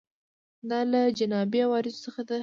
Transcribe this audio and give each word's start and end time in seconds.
دا 0.69 0.79
له 0.91 1.01
جانبي 1.17 1.59
عوارضو 1.65 2.01
څخه 2.05 2.21
ده. 2.29 2.37